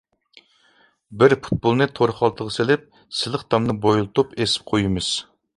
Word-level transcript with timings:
بىر 1.23 1.35
پۇتبولنى 1.47 1.87
تور 2.01 2.15
خالتىغا 2.21 2.55
سېلىپ 2.57 2.89
سىلىق 3.21 3.47
تامنى 3.55 3.79
بويلىتىپ 3.87 4.37
ئېسىپ 4.41 4.69
قويىمىز. 4.73 5.17